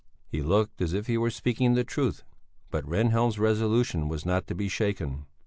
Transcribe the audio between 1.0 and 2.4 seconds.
he were speaking the truth,